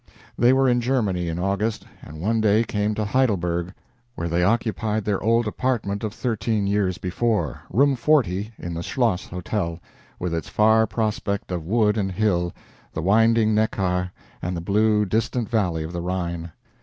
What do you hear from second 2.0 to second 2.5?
and one